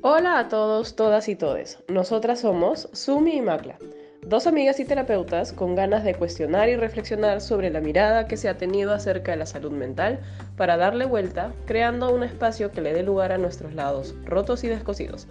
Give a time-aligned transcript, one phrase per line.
[0.00, 1.82] Hola a todos, todas y todes.
[1.88, 3.78] Nosotras somos Sumi y Macla,
[4.22, 8.48] dos amigas y terapeutas con ganas de cuestionar y reflexionar sobre la mirada que se
[8.48, 10.20] ha tenido acerca de la salud mental
[10.56, 14.68] para darle vuelta, creando un espacio que le dé lugar a nuestros lados rotos y
[14.68, 15.26] descosidos.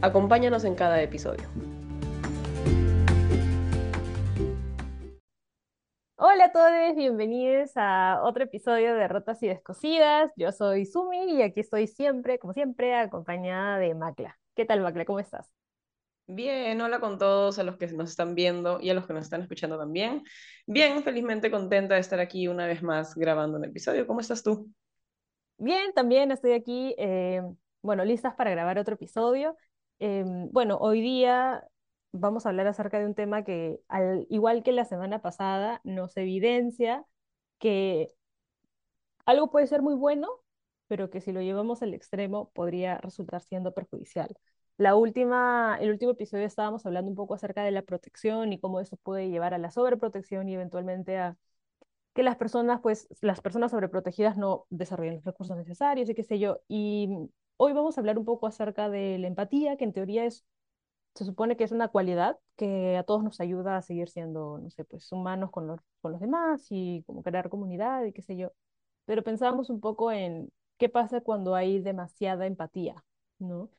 [0.00, 1.44] Acompáñanos en cada episodio.
[6.94, 10.30] Bienvenidos a otro episodio de Rotas y Descosidas.
[10.36, 14.38] Yo soy Sumi y aquí estoy siempre, como siempre, acompañada de Macla.
[14.54, 15.04] ¿Qué tal, Macla?
[15.04, 15.50] ¿Cómo estás?
[16.28, 19.24] Bien, hola con todos, a los que nos están viendo y a los que nos
[19.24, 20.22] están escuchando también.
[20.66, 24.06] Bien, felizmente contenta de estar aquí una vez más grabando un episodio.
[24.06, 24.70] ¿Cómo estás tú?
[25.58, 27.42] Bien, también estoy aquí, eh,
[27.82, 29.56] bueno, listas para grabar otro episodio.
[29.98, 31.64] Em, bueno, hoy día
[32.12, 36.16] vamos a hablar acerca de un tema que, al igual que la semana pasada, nos
[36.16, 37.04] evidencia
[37.58, 38.08] que
[39.24, 40.28] algo puede ser muy bueno,
[40.88, 44.28] pero que si lo llevamos al extremo podría resultar siendo perjudicial.
[44.78, 48.80] La última, el último episodio estábamos hablando un poco acerca de la protección y cómo
[48.80, 51.36] eso puede llevar a la sobreprotección y eventualmente a
[52.14, 56.38] que las personas, pues, las personas sobreprotegidas no desarrollen los recursos necesarios y qué sé
[56.38, 56.60] yo.
[56.68, 57.10] Y
[57.56, 60.44] hoy vamos a hablar un poco acerca de la empatía, que en teoría es
[61.16, 64.70] se supone que es una cualidad que a todos nos ayuda a seguir siendo, no
[64.70, 68.36] sé, pues humanos con los, con los demás y como crear comunidad y qué sé
[68.36, 68.52] yo.
[69.06, 73.04] Pero pensábamos un poco en qué pasa cuando hay demasiada empatía,
[73.38, 73.70] ¿no?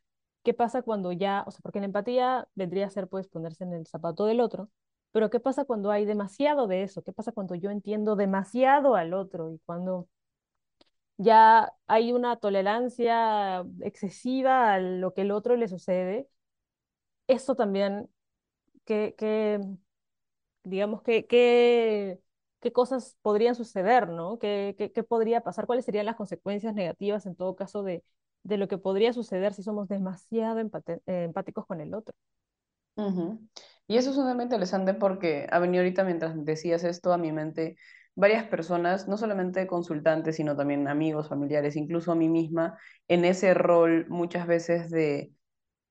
[0.44, 3.74] ¿Qué pasa cuando ya, o sea, porque la empatía vendría a ser pues ponerse en
[3.74, 4.70] el zapato del otro,
[5.12, 7.04] pero ¿qué pasa cuando hay demasiado de eso?
[7.04, 10.08] ¿Qué pasa cuando yo entiendo demasiado al otro y cuando
[11.18, 16.28] ya hay una tolerancia excesiva a lo que el otro le sucede?
[17.28, 18.10] Esto también,
[18.86, 19.60] que,
[20.64, 24.40] digamos, que, qué cosas podrían suceder, ¿no?
[24.40, 25.66] ¿Qué, qué, podría pasar?
[25.68, 28.04] ¿Cuáles serían las consecuencias negativas en todo caso de,
[28.44, 32.14] de lo que podría suceder si somos demasiado empáticos con el otro?
[33.88, 37.78] Y eso es sumamente interesante porque ha venido ahorita mientras decías esto a mi mente
[38.16, 43.54] varias personas, no solamente consultantes, sino también amigos, familiares, incluso a mí misma, en ese
[43.54, 45.32] rol muchas veces de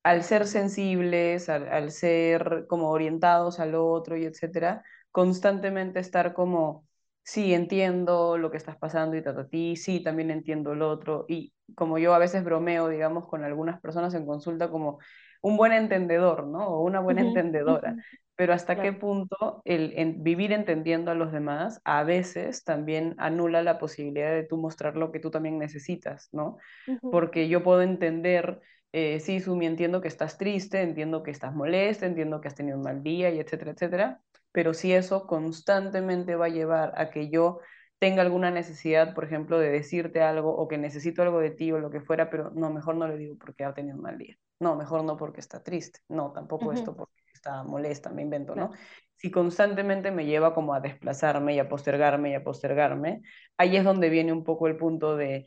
[0.07, 6.87] al ser sensibles, al, ser como orientados al otro y etcétera, constantemente estar como,
[7.25, 11.25] sí, entiendo lo que estás pasando y a ti, sí, también entiendo el otro.
[11.27, 15.01] Y como yo a veces bromeo, digamos, con algunas personas en consulta como
[15.43, 16.69] un buen entendedor, ¿no?
[16.69, 17.97] O una buena entendedora.
[18.37, 23.81] Pero hasta qué punto el, vivir entendiendo a los demás a veces también anula la
[23.81, 26.59] posibilidad de tú mostrar lo que tú también necesitas, ¿no?
[27.01, 28.61] Porque yo puedo entender
[28.99, 32.79] eh, sí, Sumi, entiendo que estás triste, entiendo que estás molesta, entiendo que has tenido
[32.79, 37.29] un mal día y etcétera, etcétera, pero si eso constantemente va a llevar a que
[37.29, 37.61] yo
[37.99, 41.79] tenga alguna necesidad, por ejemplo, de decirte algo o que necesito algo de ti o
[41.79, 44.39] lo que fuera, pero no, mejor no le digo porque ha tenido un mal día.
[44.61, 46.01] No, mejor no porque está triste.
[46.09, 48.71] No, tampoco esto porque está molesta, me invento, ¿no?
[49.17, 53.21] Si constantemente me lleva como a desplazarme y a postergarme y a postergarme,
[53.59, 55.45] ahí es donde viene un poco el punto de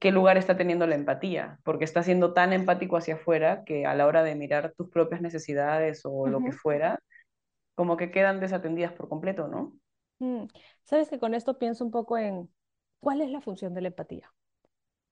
[0.00, 3.94] qué lugar está teniendo la empatía, porque está siendo tan empático hacia afuera que a
[3.94, 7.00] la hora de mirar tus propias necesidades o lo que fuera,
[7.74, 9.72] como que quedan desatendidas por completo, ¿no?
[10.18, 10.46] Mm,
[10.82, 12.50] Sabes que con esto pienso un poco en
[13.00, 14.32] cuál es la función de la empatía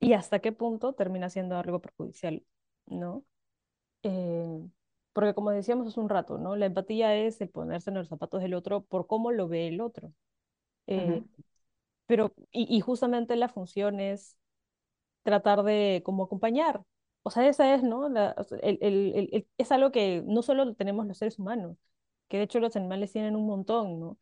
[0.01, 2.45] y hasta qué punto termina siendo algo perjudicial,
[2.87, 3.25] ¿no?
[4.03, 4.69] Eh,
[5.13, 6.57] porque como decíamos hace un rato, ¿no?
[6.57, 9.81] La empatía es el ponerse en los zapatos del otro por cómo lo ve el
[9.81, 10.13] otro.
[10.87, 11.23] Eh,
[12.07, 14.37] pero, y, y, justamente la función es
[15.27, 16.83] tratar de como acompañar.
[17.25, 18.09] O sea, esa es, ¿no?
[18.09, 18.17] el,
[18.63, 18.81] el,
[19.33, 21.77] el, es algo que no solo tenemos los seres humanos,
[22.29, 24.19] que de hecho los animales tienen un montón, ¿no?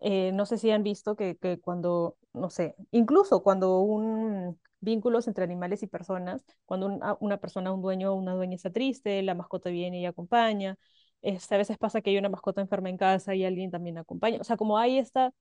[0.00, 5.26] Eh, no sé si han visto que, que cuando, no sé, incluso cuando un vínculos
[5.28, 9.34] entre animales y personas, cuando una persona, un dueño o una dueña está triste, la
[9.34, 10.76] mascota viene y acompaña,
[11.22, 14.38] este, a veces pasa que hay una mascota enferma en casa y alguien también acompaña,
[14.40, 15.32] o sea, como hay esta,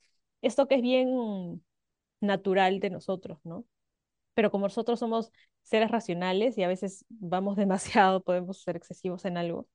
[0.42, 1.64] esto que es bien
[2.22, 3.66] natural de nosotros, ¿no?
[4.36, 5.32] Pero como nosotros somos
[5.64, 9.68] seres racionales y a veces vamos demasiado, podemos ser excesivos en algo,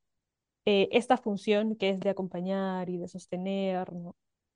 [0.67, 3.91] eh, esta función que es de acompañar y de sostener,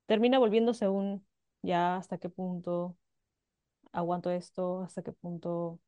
[0.06, 1.26] termina volviéndose un
[1.62, 2.96] ya hasta qué punto
[3.92, 5.80] aguanto esto, hasta qué punto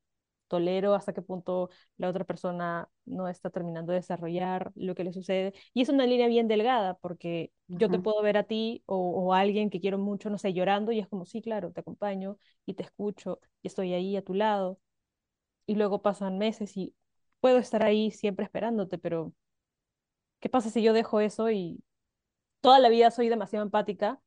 [0.49, 5.13] tolero, hasta qué punto la otra persona no está terminando de desarrollar lo que le
[5.13, 5.55] sucede.
[5.75, 9.41] Y es una línea bien delgada, porque yo te puedo ver a ti o, a
[9.41, 12.75] alguien que quiero mucho, no sé, llorando, y es como, sí, claro, te acompaño y
[12.75, 14.79] te escucho y estoy ahí a tu lado.
[15.67, 16.95] Y luego pasan meses y
[17.41, 19.33] puedo estar ahí siempre esperándote, pero
[20.41, 21.83] ¿qué pasa si yo dejo eso y
[22.61, 24.21] toda la vida soy demasiado empática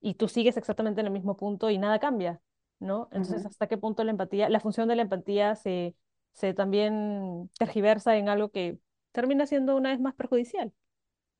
[0.00, 2.40] y tú sigues exactamente en el mismo punto y nada cambia?
[2.78, 3.08] ¿no?
[3.12, 5.94] Entonces, ¿hasta qué punto la empatía, la función de la empatía se,
[6.32, 8.78] se también tergiversa en algo que
[9.12, 10.72] termina siendo una vez más perjudicial.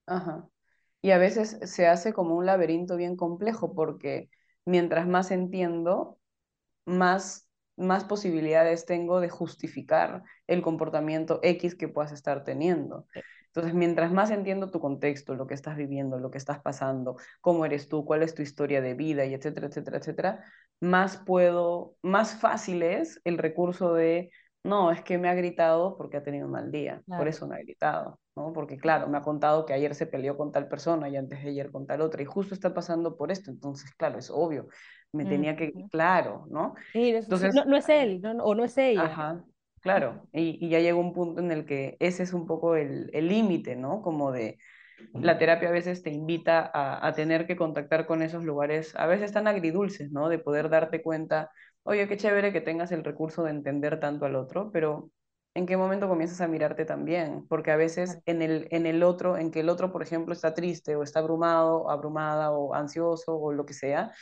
[0.06, 0.48] Ajá.
[1.06, 4.28] Y a veces se hace como un laberinto bien complejo porque
[4.64, 6.18] mientras más entiendo,
[6.84, 13.06] más, más posibilidades tengo de justificar el comportamiento X que puedas estar teniendo.
[13.46, 17.64] Entonces, mientras más entiendo tu contexto, lo que estás viviendo, lo que estás pasando, cómo
[17.64, 20.44] eres tú, cuál es tu historia de vida, y etcétera, etcétera, etcétera,
[20.80, 24.32] más puedo, más fácil es el recurso de,
[24.64, 27.54] no, es que me ha gritado porque ha tenido un mal día, por eso me
[27.54, 28.52] ha gritado, ¿no?
[28.52, 31.50] Porque claro, me ha contado que ayer se peleó con tal persona y antes de
[31.50, 34.68] ayer con tal otra, y justo está pasando por esto, entonces, claro, es obvio,
[35.12, 36.74] me tenía que, claro, ¿no?
[36.92, 39.04] Sí, Entonces, no, no es él, no, no, o no es ella.
[39.04, 39.44] Ajá,
[39.80, 40.28] claro.
[40.32, 43.28] Y, y ya llega un punto en el que ese es un poco el el
[43.28, 44.02] límite, ¿no?
[44.02, 44.58] Como de
[45.12, 49.06] la terapia a veces te invita a, a tener que contactar con esos lugares, a
[49.06, 50.28] veces tan agridulces, ¿no?
[50.28, 51.50] De poder darte cuenta,
[51.82, 55.10] oye, qué chévere que tengas el recurso de entender tanto al otro, pero
[55.56, 57.46] ¿en qué momento comienzas a mirarte también?
[57.48, 60.54] Porque a veces en el, en el otro, en que el otro, por ejemplo, está
[60.54, 64.12] triste o está abrumado, abrumada o ansioso o lo que sea,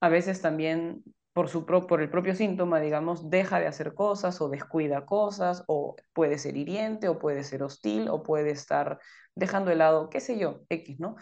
[0.00, 1.02] a veces también
[1.32, 5.64] por, su pro- por el propio síntoma, digamos, deja de hacer cosas o descuida cosas,
[5.66, 9.00] o puede ser hiriente, o puede ser hostil, o puede estar
[9.34, 11.16] dejando de lado, qué sé yo, X, ¿no?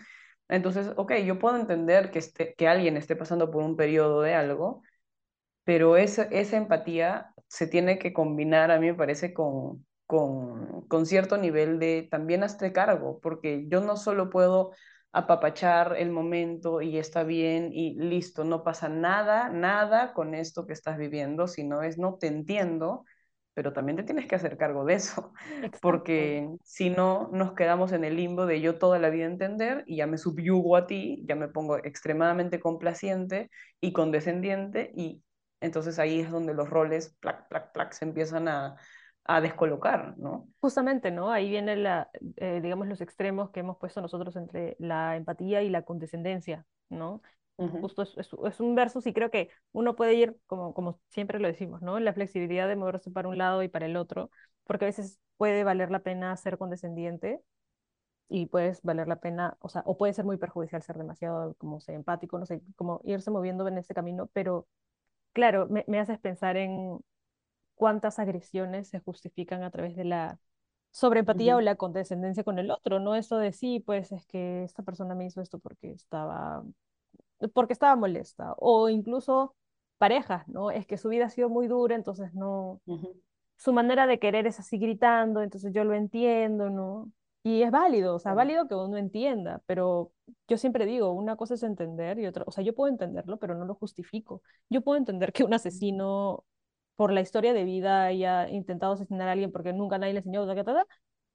[0.48, 4.34] Entonces, ok, yo puedo entender que, esté, que alguien esté pasando por un periodo de
[4.34, 4.82] algo,
[5.64, 11.06] pero esa, esa empatía se tiene que combinar, a mí me parece, con, con, con
[11.06, 14.72] cierto nivel de también hazte cargo, porque yo no solo puedo
[15.12, 20.72] apapachar el momento y está bien y listo, no pasa nada, nada con esto que
[20.72, 23.04] estás viviendo, sino es no te entiendo,
[23.54, 25.32] pero también te tienes que hacer cargo de eso,
[25.62, 25.82] exacto.
[25.82, 29.96] porque si no nos quedamos en el limbo de yo toda la vida entender y
[29.98, 33.50] ya me subyugo a ti, ya me pongo extremadamente complaciente
[33.80, 35.22] y condescendiente y
[35.62, 38.76] entonces ahí es donde los roles, plac, plac, plac, se empiezan a,
[39.24, 40.48] a descolocar, ¿no?
[40.60, 41.30] Justamente, ¿no?
[41.30, 45.70] Ahí viene la, eh, digamos, los extremos que hemos puesto nosotros entre la empatía y
[45.70, 47.22] la condescendencia, ¿no?
[47.56, 51.38] Justo es, es, es un versus y creo que uno puede ir, como, como siempre
[51.38, 52.00] lo decimos, ¿no?
[52.00, 54.30] La flexibilidad de moverse para un lado y para el otro,
[54.64, 57.40] porque a veces puede valer la pena ser condescendiente
[58.28, 61.80] y puedes valer la pena, o sea, o puede ser muy perjudicial ser demasiado, como
[61.80, 64.66] ser empático, no sé, como irse moviendo en ese camino, pero
[65.32, 66.98] claro, me, me haces pensar en
[67.76, 70.40] cuántas agresiones se justifican a través de la
[70.92, 74.64] sobreempatía o ujú, la condescendencia con el otro, no eso de sí, pues es que
[74.64, 76.64] esta persona me hizo esto porque estaba,
[77.54, 79.54] porque estaba molesta, o incluso
[79.98, 80.70] parejas, ¿no?
[80.70, 82.80] Es que su vida ha sido muy dura, entonces no,
[83.56, 87.12] su manera de querer es así gritando, entonces yo lo entiendo, ¿no?
[87.44, 90.12] Y es válido, o sea, válido que uno entienda, pero
[90.46, 93.56] yo siempre digo, una cosa es entender y otra, o sea, yo puedo entenderlo, pero
[93.56, 94.42] no lo justifico.
[94.70, 96.44] Yo puedo entender que un asesino,
[96.94, 100.46] por la historia de vida, haya intentado asesinar a alguien porque nunca nadie le enseñó,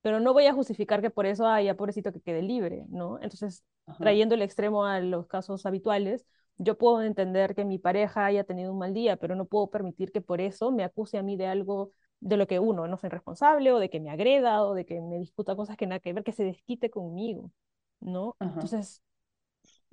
[0.01, 3.19] pero no voy a justificar que por eso haya pobrecito que quede libre, ¿no?
[3.21, 6.25] Entonces, ajá, trayendo el extremo a los casos habituales,
[6.57, 10.11] yo puedo entender que mi pareja haya tenido un mal día, pero no puedo permitir
[10.11, 13.09] que por eso me acuse a mí de algo de lo que uno no soy
[13.09, 16.13] responsable o de que me agreda o de que me disputa cosas que nada que
[16.13, 17.51] ver, que se desquite conmigo,
[17.99, 18.37] ¿no?
[18.39, 19.03] ajá, Entonces,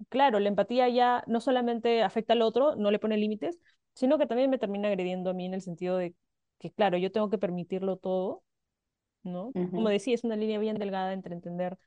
[0.09, 3.59] claro, la empatía ya no solamente afecta al otro, no le pone límites,
[3.95, 6.15] sino que también me termina agrediendo a mí en el sentido de
[6.59, 8.43] que, claro, yo tengo que permitirlo todo,
[9.25, 9.55] ¿no?
[9.73, 11.79] Como decía, es una línea bien delgada entre entender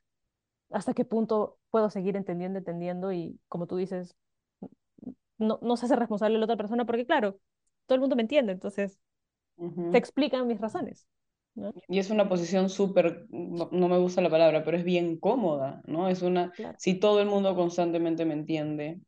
[0.70, 4.16] hasta qué punto puedo seguir entendiendo, entendiendo y, como tú dices,
[5.38, 7.38] no, no se hace responsable la otra persona porque, claro,
[7.86, 8.98] todo el mundo me entiende, entonces
[9.58, 9.86] ujú.
[9.98, 11.06] explican mis razones,
[11.54, 11.72] ¿no?
[11.88, 15.82] Y es una posición súper, no, no me gusta la palabra, pero es bien cómoda,
[15.86, 16.08] ¿no?
[16.08, 19.00] Es una, Claro, si todo el mundo constantemente me entiende,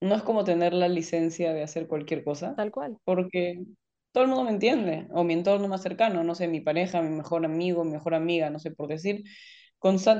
[0.00, 2.98] no es como tener la licencia de hacer cualquier cosa, tal cual.
[3.04, 3.64] porque
[4.12, 7.10] todo el mundo me entiende, o mi entorno más cercano, no sé, mi pareja, mi
[7.16, 9.24] mejor amigo, mi mejor amiga, no sé por decir,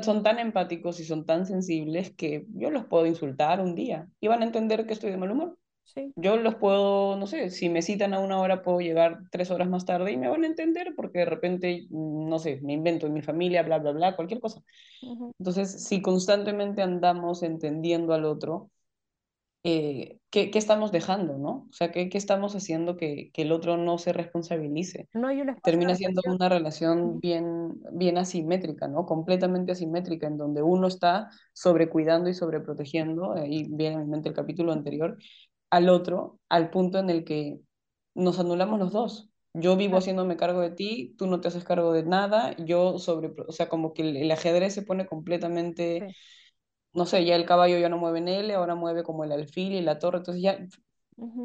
[0.02, 4.28] son tan empáticos y son tan sensibles que yo los puedo insultar un día y
[4.28, 5.58] van a entender que estoy de mal humor.
[5.84, 6.12] Sí.
[6.16, 9.68] Yo los puedo, no sé, si me citan a una hora, puedo llegar tres horas
[9.68, 13.06] más tarde y me van a entender porque de repente, mm, no sé, me invento
[13.06, 14.62] en mi familia, bla, bla, bla, cualquier cosa.
[15.02, 15.32] Ujú.
[15.38, 18.70] Entonces, si constantemente andamos entendiendo al otro,
[19.64, 21.68] eh, ¿qué, qué estamos dejando, no?
[21.70, 25.08] O sea, ¿qué, qué estamos haciendo que, que el otro no se responsabilice?
[25.14, 25.28] No
[25.62, 29.06] Termina siendo una relación bien, bien asimétrica, ¿no?
[29.06, 34.34] Completamente asimétrica, en donde uno está sobrecuidando y sobreprotegiendo, ahí viene a mi mente el
[34.34, 35.16] capítulo anterior,
[35.72, 37.60] al otro, al punto en el que
[38.14, 39.30] nos anulamos los dos.
[39.54, 43.32] Yo vivo haciéndome cargo de ti, tú no te haces cargo de nada, yo sobre,
[43.48, 46.14] o sea, como que el, el ajedrez se pone completamente, sí.
[46.94, 49.72] no sé, ya el caballo ya no mueve en L, ahora mueve como el alfil
[49.74, 50.58] y la torre, entonces ya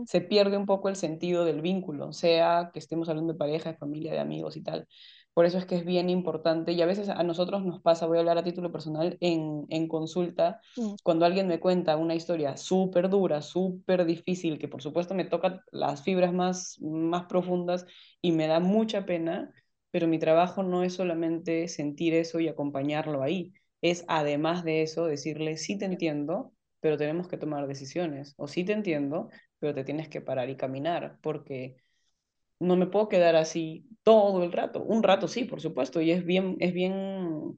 [0.05, 3.77] se pierde un poco el sentido del vínculo, sea que estemos hablando de pareja, de
[3.77, 4.87] familia, de amigos y tal.
[5.37, 8.17] Por eso es que es bien importante y a veces a nosotros nos pasa, voy
[8.17, 12.57] a hablar a título personal, en, en consulta, mm, cuando alguien me cuenta una historia
[12.57, 17.85] súper dura, súper difícil, que por supuesto me toca las fibras más, más profundas
[18.19, 19.53] y me da mucha pena,
[19.91, 25.05] pero mi trabajo no es solamente sentir eso y acompañarlo ahí, es además de eso
[25.05, 29.29] decirle, sí te entiendo, pero tenemos que tomar decisiones, o sí te entiendo,
[29.59, 31.75] pero te tienes que parar y caminar, porque
[32.59, 34.83] no me puedo quedar así todo el rato.
[34.83, 37.57] Un rato sí, por supuesto, y es bien, es bien,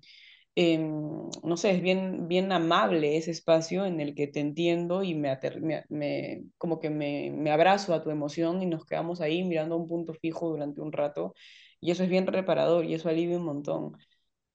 [0.56, 5.15] eh, no sé, es bien, bien amable ese espacio en el que te entiendo y
[5.15, 9.44] me, me, me como que me, me abrazo a tu emoción y nos quedamos ahí
[9.44, 11.34] mirando a un punto fijo durante un rato,
[11.79, 13.98] y eso es bien reparador y eso alivia un montón.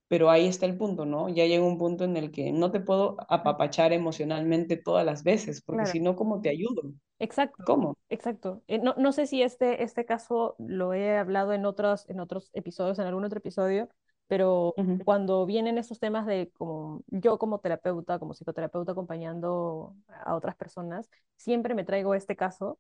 [0.09, 1.29] Pero ahí está el punto, ¿no?
[1.31, 5.63] Ya llega un punto en el que no te puedo apapachar emocionalmente todas las veces,
[5.63, 5.87] porque Claro.
[5.87, 6.93] si no, ¿cómo te ayudo?
[7.25, 7.97] Exacto, ¿Cómo?
[8.11, 8.63] exacto.
[8.69, 12.51] Eh, no, no sé si este, este caso lo he hablado en otros, en otros
[12.53, 13.89] episodios, en algún otro episodio,
[14.27, 20.55] pero cuando vienen estos temas de como yo como terapeuta, como psicoterapeuta acompañando a otras
[20.55, 22.79] personas, siempre me traigo este caso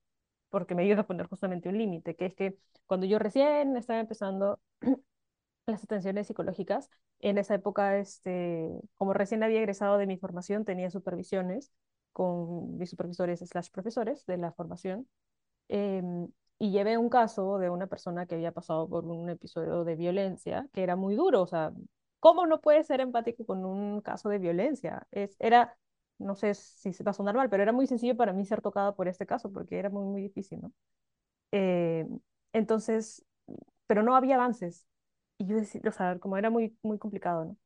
[0.50, 3.98] porque me ayuda a poner justamente un límite, que es que cuando yo recién estaba
[4.00, 4.60] empezando
[5.66, 10.90] las atenciones psicológicas, en esa época, este, como recién había egresado de mi formación, tenía
[10.90, 11.72] supervisiones
[12.14, 15.08] con mis supervisores slash profesores de la formación
[15.68, 16.28] em,
[16.58, 20.68] y llevé un caso de una persona que había pasado por un episodio de violencia
[20.72, 21.72] que era muy duro, o sea,
[22.20, 25.06] ¿cómo no puedes ser empático con un caso de violencia?
[25.10, 25.76] Es, era,
[26.18, 28.62] no sé si se va a sonar mal, pero era muy sencillo para mí ser
[28.62, 30.72] tocada por este caso porque era muy, muy difícil, ¿no?
[31.52, 32.06] Eh,
[32.52, 33.24] entonces,
[33.86, 34.86] pero no había avances.
[35.38, 37.56] Y yo decía, o sea, como era muy, muy complicado, ¿no?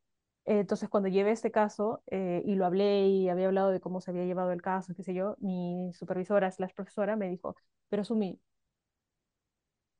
[0.51, 4.11] Entonces, cuando llevé este caso eh, y lo hablé y había hablado de cómo se
[4.11, 7.55] había llevado el caso, qué sé yo, mi supervisora, slash profesora, me dijo,
[7.91, 8.41] pero Sumi,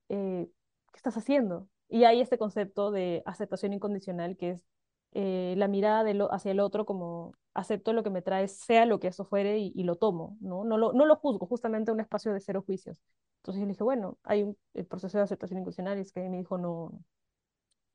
[0.09, 0.49] eh,
[0.93, 1.69] ¿qué estás haciendo?
[1.89, 4.65] Y hay este concepto de aceptación incondicional, que es
[5.13, 9.09] eh, la mirada hacia el otro como acepto lo que me trae, sea lo que
[9.09, 10.65] eso fuere, y, y lo tomo, ¿no?
[10.65, 12.99] No lo, no lo juzgo, justamente un espacio de cero juicios.
[13.39, 16.29] Entonces yo le dije, bueno, hay un el proceso de aceptación incondicional, y es que
[16.29, 16.93] me dijo, no,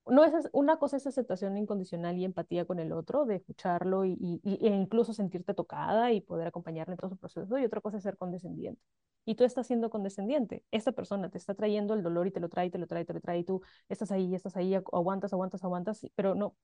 [0.06, 4.42] no es, una cosa es aceptación incondicional y empatía con el otro, de escucharlo y,
[4.44, 8.04] e incluso sentirte tocada y poder acompañarle en todo su proceso, y otra cosa es
[8.04, 8.82] ser condescendiente.
[9.26, 10.64] Y tú estás siendo condescendiente.
[10.72, 13.14] Esta persona te está trayendo el dolor y te lo trae, te lo trae, te
[13.14, 16.56] lo trae, y tú estás ahí, estás ahí, agu- aguantas, aguantas, aguantas, pero no,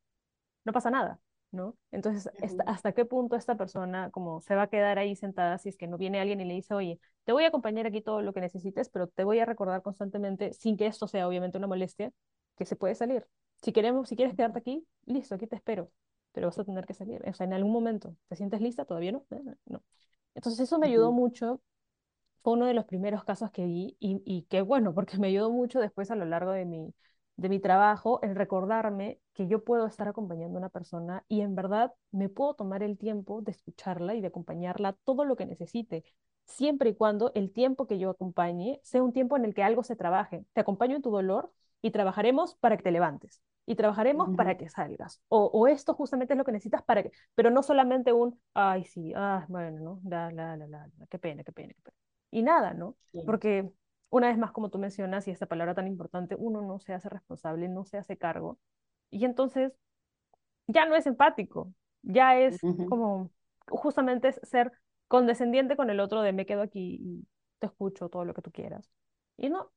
[0.66, 1.20] no pasa nada,
[1.52, 1.76] ¿no?
[1.92, 5.70] Entonces, esta- ¿hasta qué punto esta persona como se va a quedar ahí sentada si
[5.70, 8.22] es que no viene alguien y le dice, oye, te voy a acompañar aquí todo
[8.22, 11.68] lo que necesites, pero te voy a recordar constantemente, sin que esto sea obviamente una
[11.68, 12.12] molestia,
[12.60, 13.28] que se puede salir.
[13.64, 15.92] Si queremos, si quieres quedarte aquí, listo, aquí te espero,
[16.34, 17.22] pero vas a tener que salir.
[17.28, 18.86] O sea, en algún momento, ¿te sientes lista?
[18.86, 19.26] ¿Todavía no?
[19.32, 19.84] Eh, No.
[20.36, 21.62] Entonces, eso me ayudó mucho
[22.44, 25.52] fue uno de los primeros casos que vi y, y qué bueno, porque me ayudó
[25.52, 26.94] mucho después a lo largo de mi,
[27.38, 31.56] de mi trabajo el recordarme que yo puedo estar acompañando a una persona y en
[31.56, 36.04] verdad me puedo tomar el tiempo de escucharla y de acompañarla todo lo que necesite,
[36.46, 39.84] siempre y cuando el tiempo que yo acompañe sea un tiempo en el que algo
[39.84, 40.46] se trabaje.
[40.54, 41.52] Te acompaño en tu dolor
[41.82, 43.42] y trabajaremos para que te levantes.
[43.66, 45.22] Y trabajaremos ujú, para que salgas.
[45.30, 48.84] O, o esto justamente es lo que necesitas para que, pero no solamente un, ay,
[48.86, 50.02] sí, ah, bueno, ¿no?
[50.10, 51.96] La, la, la, la, la, qué pena, qué pena, qué pena
[52.32, 52.96] y nada, ¿no?
[53.12, 53.70] sí, Porque
[54.10, 57.10] una vez más, como tú mencionas, y esta palabra tan importante, uno no se hace
[57.10, 58.60] responsable, no se hace cargo,
[59.12, 59.74] y entonces
[60.68, 62.86] ya no es empático, ya es ujú.
[62.86, 63.32] como
[63.70, 64.72] justamente es ser
[65.08, 67.28] condescendiente con el otro de me quedo aquí y
[67.60, 68.90] te escucho todo lo que tú quieras.
[69.38, 69.72] Y no,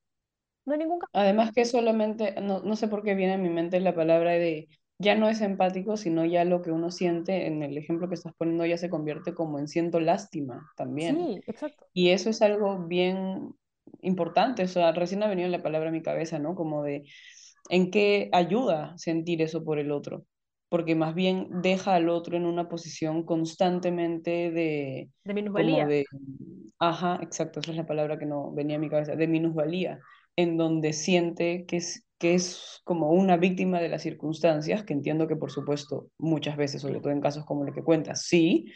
[0.64, 1.12] no hay ningún cambio.
[1.12, 4.69] Además que solamente, no, no sé por qué viene a mi mente la palabra de
[4.99, 8.33] ya no es empático, sino ya lo que uno siente, en el ejemplo que estás
[8.37, 11.16] poniendo, ya se convierte como en siento lástima también.
[11.16, 11.87] Sí, exacto.
[11.92, 13.54] Y eso es algo bien
[14.02, 16.54] importante, o sea, recién ha venido la palabra a mi cabeza, ¿no?
[16.54, 17.04] Como de
[17.71, 20.26] en qué ayuda sentir eso por el otro,
[20.69, 25.87] porque más bien deja al otro en una posición constantemente de, De como minusvalía.
[25.87, 26.07] de,
[26.78, 30.00] ajá, exacto, esa es la palabra que no venía a mi cabeza, de minusvalía,
[30.36, 35.28] en donde siente que es, que es como una víctima de las circunstancias, que entiendo
[35.28, 38.66] que por supuesto muchas veces, sobre todo en casos como el que cuentas, sí,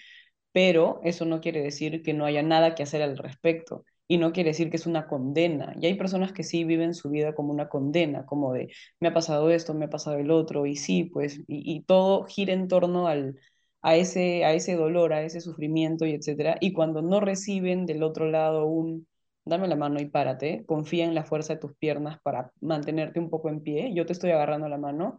[0.53, 4.33] pero eso no quiere decir que no haya nada que hacer al respecto y no
[4.33, 5.75] quiere decir que es una condena.
[5.81, 8.71] Y hay personas que sí viven su vida como una condena, como de
[9.01, 11.45] me ha pasado esto, me ha pasado el otro, y sí, pues, y,
[11.77, 13.37] y todo gira en torno al,
[13.83, 16.57] a, ese, a ese dolor, a ese sufrimiento y etcétera.
[16.61, 19.07] Y cuando no reciben del otro lado un
[19.47, 23.31] dame la mano y párate, confía en la fuerza de tus piernas para mantenerte un
[23.31, 25.19] poco en pie, yo te estoy agarrando la mano.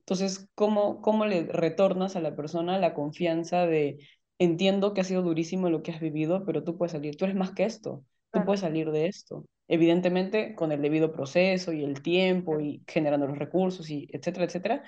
[0.00, 3.98] Entonces, ¿cómo, cómo le retornas a la persona la confianza de
[4.38, 7.36] entiendo que ha sido durísimo lo que has vivido, pero tú puedes salir, tú eres
[7.36, 9.44] más que esto, tú puedes salir de esto.
[9.68, 14.84] Evidentemente, con el debido proceso y el tiempo y generando los recursos y etcétera, etcétera.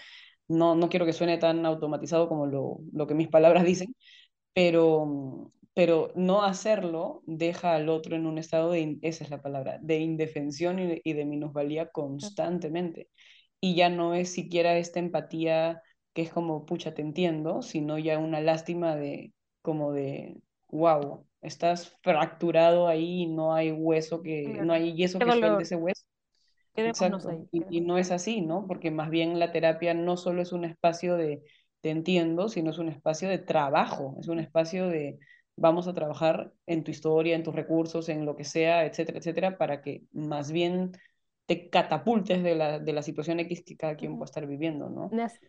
[0.47, 3.95] No, no quiero que suene tan automatizado como lo, lo que mis palabras dicen,
[4.55, 9.79] pero, pero no hacerlo deja al otro en un estado de, esa es la palabra,
[9.81, 13.11] de indefensión y de, y de minusvalía constantemente.
[13.61, 15.81] Y ya no es siquiera esta empatía
[16.15, 19.33] que es como, pucha, te entiendo, sino ya una lástima de,
[19.63, 25.27] como de, wow, estás fracturado ahí y no hay hueso que, no hay yeso Qué
[25.27, 26.03] que suelte ese hueso.
[26.75, 27.47] Exacto, ahí.
[27.53, 28.67] y, y no es así, ¿no?
[28.67, 31.45] Porque más bien la terapia no solo es un espacio de
[31.83, 35.21] te entiendo, sino es un espacio de trabajo, es un espacio de
[35.59, 39.59] vamos a trabajar en tu historia, en tus recursos, en lo que sea, etcétera, etcétera,
[39.59, 40.93] para que más bien
[41.47, 44.31] te catapultes de la, de la situación X que cada quien pueda ujú.
[44.31, 45.17] estar viviendo, ¿no?
[45.17, 45.41] Me has-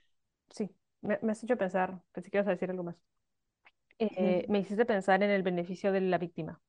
[0.49, 2.97] sí, me, me has hecho pensar, pensé que ibas a decir algo más.
[3.99, 6.61] Eh, Ujú, me hiciste pensar en el beneficio de la víctima,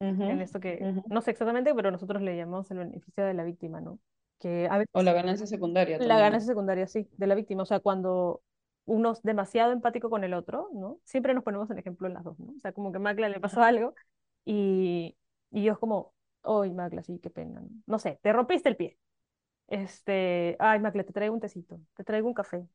[0.00, 1.02] ujú, en esto que, ujú.
[1.08, 3.98] no sé exactamente, pero nosotros le llamamos el beneficio de la víctima, ¿no?
[4.38, 7.66] Que a O la veces ganancia secundaria la ganancia secundaria, sí, de la víctima, o
[7.66, 8.42] sea, cuando
[8.86, 11.00] uno es demasiado empático con el otro, ¿no?
[11.04, 12.52] Siempre nos ponemos en ejemplo en las dos, ¿no?
[12.56, 13.94] O sea, como que a Magla le pasó algo
[14.44, 15.16] y,
[15.50, 17.68] y yo es como, ay, Magla, sí, qué pena, ¿no?
[17.86, 18.98] No sé, te rompiste el pie.
[19.68, 22.66] Este, ay, Magla, te traigo un tecito, te traigo un café.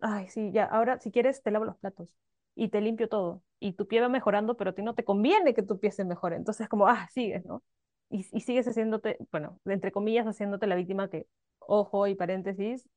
[0.00, 2.14] Ay, sí, ya, ahora si quieres te lavo los platos
[2.54, 3.42] y te limpio todo.
[3.60, 6.04] Y tu pie va mejorando, pero a ti no te conviene que tu pie se
[6.04, 6.36] mejore.
[6.36, 7.62] Entonces, como, ah, sigues, ¿no?
[8.10, 11.26] Y, y sigues haciéndote, bueno, entre comillas, haciéndote la víctima que,
[11.60, 12.88] ojo y paréntesis,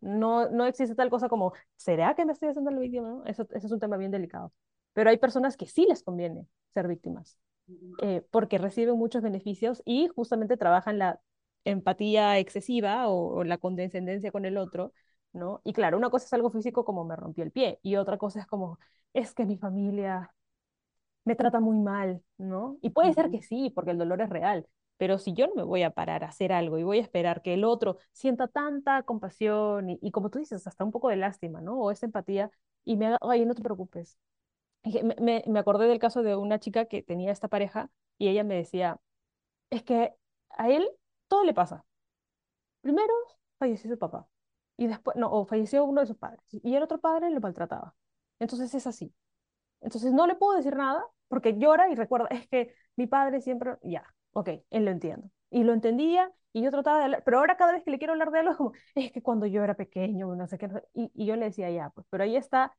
[0.00, 3.08] no, no existe tal cosa como, ¿será que me estoy haciendo la víctima?
[3.08, 3.24] ¿no?
[3.26, 4.52] Eso, eso es un tema bien delicado.
[4.92, 7.38] Pero hay personas que sí les conviene ser víctimas,
[8.02, 11.20] eh, porque reciben muchos beneficios y justamente trabajan la
[11.64, 14.92] empatía excesiva o, o la condescendencia con el otro,
[15.32, 15.60] ¿no?
[15.64, 18.40] Y claro, una cosa es algo físico como me rompí el pie y otra cosa
[18.40, 18.78] es como,
[19.14, 20.32] es que mi familia
[21.24, 22.78] me trata muy mal, ¿no?
[22.82, 24.66] Y puede ser que sí, porque el dolor es real,
[24.98, 27.42] pero si yo no me voy a parar a hacer algo y voy a esperar
[27.42, 31.60] que el otro sienta tanta compasión y, como tú dices, hasta un poco de lástima,
[31.62, 31.78] ¿no?
[31.80, 32.50] O esa empatía
[32.84, 34.18] y me haga, ay, no te preocupes.
[34.84, 38.44] Me, me, me acordé del caso de una chica que tenía esta pareja y ella
[38.44, 39.00] me decía,
[39.70, 40.14] es que
[40.50, 40.88] a él
[41.28, 41.84] todo le pasa.
[42.80, 43.12] Primero
[43.58, 44.28] falleció su papá
[44.76, 47.94] y después, no, o falleció uno de sus padres y el otro padre lo maltrataba.
[48.38, 49.12] Entonces es así.
[49.80, 53.76] Entonces no le puedo decir nada porque llora y recuerda, es que mi padre siempre,
[53.82, 54.04] ya,
[54.40, 55.30] ok, él lo entiendo.
[55.50, 58.12] Y lo entendía y yo trataba de hablar, pero ahora cada vez que le quiero
[58.12, 61.10] hablar de algo es como, es que cuando yo era pequeño, no sé qué, y,
[61.14, 62.74] y yo le decía, ya, pues, pero ahí está,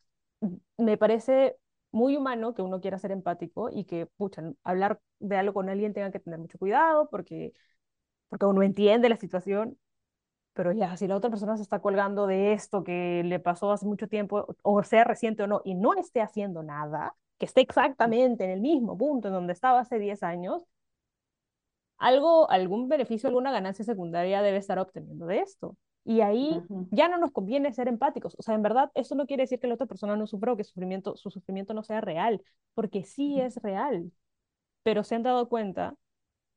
[0.77, 1.57] me parece
[1.91, 5.93] muy humano que uno quiera ser empático y que, pucha, hablar de algo con alguien
[5.93, 7.53] tenga que tener mucho cuidado porque,
[8.29, 9.77] porque uno entiende la situación,
[10.53, 13.85] pero ya, si la otra persona se está colgando de esto que le pasó hace
[13.85, 18.43] mucho tiempo, o sea reciente o no, y no esté haciendo nada, que esté exactamente
[18.43, 20.65] en el mismo punto en donde estaba hace 10 años,
[21.99, 25.77] algo, algún beneficio, alguna ganancia secundaria debe estar obteniendo de esto.
[26.05, 28.35] Y ahí ya no nos conviene ser empáticos.
[28.39, 30.57] O sea, en verdad, eso no quiere decir que la otra persona no sufra o
[30.57, 32.41] que su sufrimiento, su sufrimiento no sea real,
[32.73, 34.11] porque sí es real,
[34.83, 35.95] pero se han dado cuenta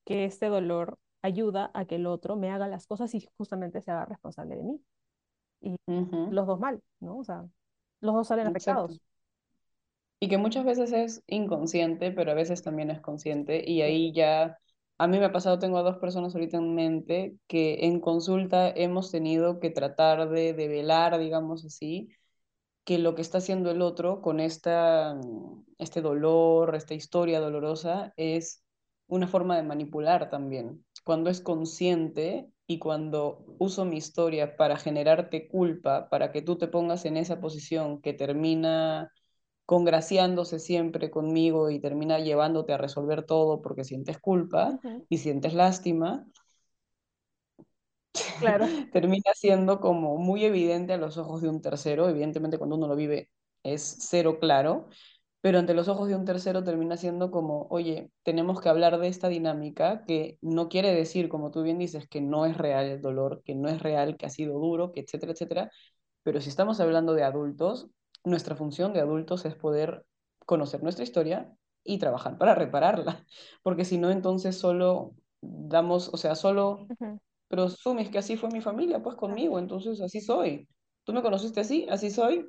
[0.05, 3.91] que este dolor ayuda a que el otro me haga las cosas y justamente se
[3.93, 4.81] haga responsable de mí.
[5.61, 5.77] y
[6.29, 7.19] los dos mal, ¿no?
[7.19, 7.45] O sea,
[8.01, 8.53] los dos salen Exacto.
[8.87, 9.03] afectados.
[10.21, 13.63] Y que muchas veces es inconsciente, pero a veces también es consciente.
[13.69, 14.59] Y ahí ya,
[15.03, 18.71] a mí me ha pasado, tengo a dos personas ahorita en mente que en consulta
[18.71, 22.11] hemos tenido que tratar de develar, digamos así,
[22.85, 25.19] que lo que está haciendo el otro con esta,
[25.79, 28.63] este dolor, esta historia dolorosa, es
[29.09, 30.85] una forma de manipular también.
[31.05, 36.69] Cuando es consciente y cuando uso mi historia para generarte culpa, para que tú te
[36.69, 39.11] pongas en esa posición que termina
[39.73, 46.27] congraciándose siempre conmigo y termina llevándote a resolver todo porque sientes culpa y sientes lástima,
[48.39, 48.67] Claro.
[48.93, 52.09] termina siendo como muy evidente a los ojos de un tercero.
[52.09, 53.31] Evidentemente cuando uno lo vive
[53.63, 54.89] es cero claro,
[55.41, 59.09] pero ante los ojos de un tercero termina siendo como, oye, tenemos que hablar de
[59.09, 63.03] esta dinámica que no quiere decir, como tú bien dices, que no es real el
[63.03, 65.71] dolor, que no es real, que ha sido duro, que etcétera, etcétera,
[66.25, 67.89] pero si estamos hablando de adultos,
[68.25, 70.07] nuestra función de adultos es poder
[70.47, 71.55] conocer nuestra historia
[71.85, 73.27] y trabajar para repararla,
[73.63, 78.51] porque si no, entonces solo damos, o sea, solo ujú, pero asumes que así fue
[78.51, 80.69] mi familia, pues conmigo, entonces así soy.
[81.05, 82.47] Tú me conociste así, así soy,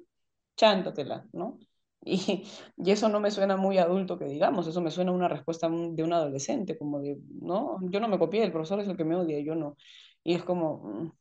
[0.58, 1.60] chántatela, ¿no?
[2.06, 2.44] Y,
[2.78, 6.04] y eso no me suena muy adulto que digamos, eso me suena una respuesta de
[6.04, 9.16] un adolescente, como de, no, yo no me copié, el profesor es el que me
[9.16, 9.78] odia, yo no.
[10.22, 11.12] Y es como, mm,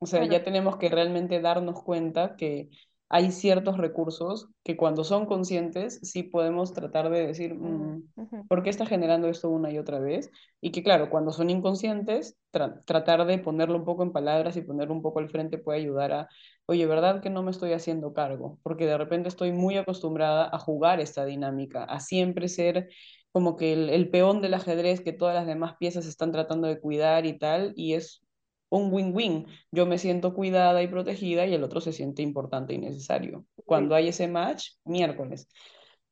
[0.00, 2.68] o sea, ya tenemos que realmente darnos cuenta que
[3.08, 8.48] hay ciertos recursos que cuando son conscientes sí podemos tratar de decir, Mm, "Mm, ujú.
[8.48, 10.30] ¿por qué está generando esto una y otra vez?
[10.60, 14.62] Y que claro, cuando son inconscientes, tra- tratar de ponerlo un poco en palabras y
[14.62, 16.28] ponerlo un poco al frente puede ayudar a,
[16.66, 18.58] oye, ¿verdad que no me estoy haciendo cargo?
[18.62, 22.88] Porque de repente estoy muy acostumbrada a jugar esta dinámica, a siempre ser
[23.32, 26.80] como que el, el peón del ajedrez que todas las demás piezas están tratando de
[26.80, 28.22] cuidar y tal, y es
[28.70, 29.46] un win-win.
[29.70, 33.46] Yo me siento cuidada y protegida y el otro se siente importante y necesario.
[33.64, 35.48] Cuando hay ese match, miércoles.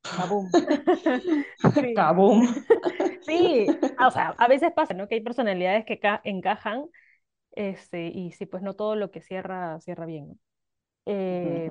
[0.02, 0.52] Kaboom.
[1.80, 1.94] Sí.
[1.94, 2.46] Kaboom.
[3.26, 5.08] Sí, o sea, a veces pasa, ¿no?
[5.08, 6.86] Que hay personalidades que ca- encajan,
[7.52, 10.38] este, y sí, pues no todo lo que cierra, cierra bien, ¿no?
[11.06, 11.70] Eh,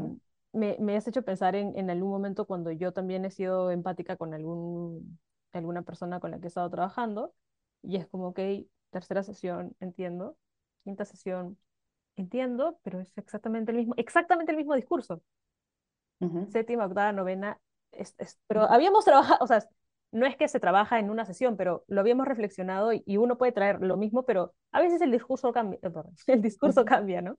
[0.54, 4.17] me, me has hecho pensar en, en algún momento cuando yo también he sido empática
[4.17, 5.19] con algún,
[5.54, 7.34] alguna persona con la que he estado trabajando,
[7.84, 8.39] y es como, ok,
[8.91, 10.38] tercera sesión, entiendo,
[10.84, 11.58] quinta sesión,
[12.17, 15.22] entiendo, pero es exactamente el mismo, exactamente el mismo discurso.
[16.22, 17.60] ujú, Séptima, octava, novena,
[17.91, 19.63] es- es- pero habíamos trabajado, o sea,
[20.12, 23.38] no es que se trabaja en una sesión, pero lo habíamos reflexionado y, y uno
[23.38, 25.89] puede traer lo mismo, pero a veces el discurso cambia, eh,
[26.28, 27.38] el discurso cambia, ¿no?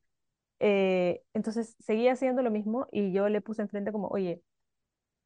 [0.61, 4.43] Eh, entonces seguía haciendo lo mismo y yo le puse enfrente como, oye,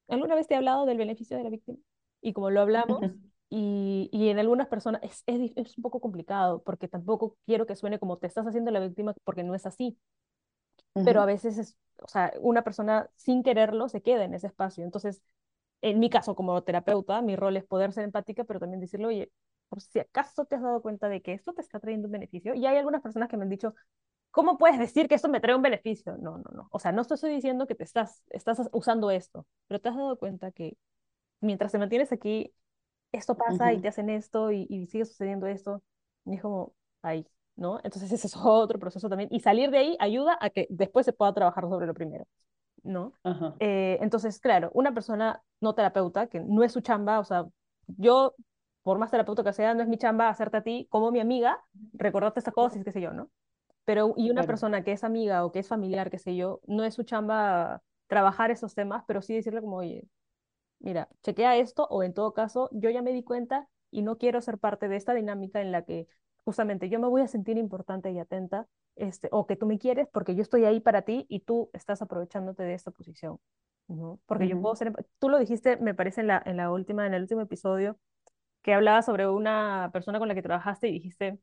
[0.09, 1.78] ¿alguna vez te he hablado del beneficio de la víctima?
[2.22, 3.00] Y como lo hablamos,
[3.50, 7.76] y, y en algunas personas es, es, es un poco complicado, porque tampoco quiero que
[7.76, 9.98] suene como te estás haciendo la víctima, porque no es así,
[11.02, 14.84] pero a veces es, o sea, una persona sin quererlo se queda en ese espacio.
[14.84, 15.22] Entonces,
[15.82, 19.32] en mi caso como terapeuta, mi rol es poder ser empática, pero también decirle, oye,
[19.68, 22.54] por si acaso te has dado cuenta de que esto te está trayendo un beneficio.
[22.54, 23.74] Y hay algunas personas que me han dicho,
[24.32, 26.16] ¿cómo puedes decir que esto me trae un beneficio?
[26.18, 26.68] No, no, no.
[26.72, 29.96] O sea, no te estoy diciendo que te estás, estás usando esto, pero te has
[29.96, 30.78] dado cuenta que
[31.40, 32.52] mientras te mantienes aquí,
[33.12, 35.83] esto pasa y te hacen esto y, y sigue sucediendo esto.
[36.27, 37.79] Y es como, ahí, ¿no?
[37.85, 39.29] Entonces ese es otro proceso también.
[39.33, 42.27] Y salir de ahí ayuda a que después se pueda trabajar sobre lo primero.
[42.83, 43.14] ¿no?
[43.61, 47.47] Eh, entonces, claro, una persona no terapeuta, que no es su chamba, o sea,
[47.87, 48.35] yo,
[48.83, 51.62] por más terapeuta que sea, no es mi chamba hacerte a ti como mi amiga,
[51.92, 53.31] recordarte estas cosas y qué sé yo, ¿no?
[53.85, 54.47] Pero, y una Claro.
[54.47, 57.83] persona que es amiga o que es familiar, qué sé yo, no es su chamba
[58.07, 60.05] trabajar esos temas, pero sí decirle como, oye,
[60.80, 64.40] mira, chequea esto o en todo caso, yo ya me di cuenta y no quiero
[64.40, 66.06] ser parte de esta dinámica en la que
[66.44, 70.08] justamente yo me voy a sentir importante y atenta, este, o que tú me quieres
[70.12, 73.38] porque yo estoy ahí para ti y tú estás aprovechándote de esta posición,
[73.86, 74.20] ¿no?
[74.26, 77.14] Porque yo puedo ser, tú lo dijiste, me parece en la, en la última, en
[77.14, 77.98] el último episodio,
[78.62, 81.38] que hablaba sobre una persona con la que trabajaste y dijiste,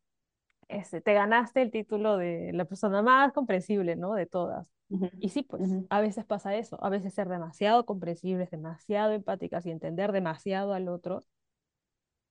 [0.68, 4.14] este, te ganaste el título de la persona más comprensible, ¿no?
[4.14, 4.72] De todas.
[5.20, 9.72] Y sí, pues a veces pasa eso, a veces ser demasiado comprensibles, demasiado empáticas y
[9.72, 11.22] entender demasiado al otro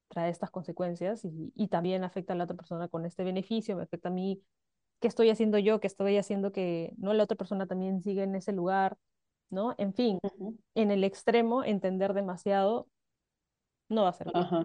[0.08, 3.82] trae estas consecuencias y, y también afecta a la otra persona con este beneficio, me
[3.82, 4.42] afecta a mí,
[5.00, 8.34] qué estoy haciendo yo, qué estoy haciendo que no la otra persona también siga en
[8.34, 8.96] ese lugar,
[9.50, 9.74] ¿no?
[9.78, 10.18] En fin,
[10.74, 12.88] en el extremo, entender demasiado
[13.88, 14.36] no va a servir.
[14.36, 14.64] Ajá.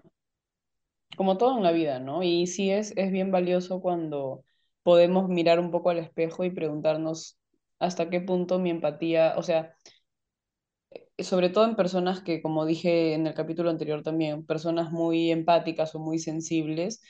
[1.16, 2.22] Como todo en la vida, ¿no?
[2.22, 4.44] Y sí es, es bien valioso cuando
[4.82, 7.38] podemos mirar un poco al espejo y preguntarnos
[7.78, 9.74] hasta qué punto mi empatía, o sea,
[11.18, 15.94] sobre todo en personas que, como dije en el capítulo anterior también, personas muy empáticas
[15.94, 17.02] o muy sensibles,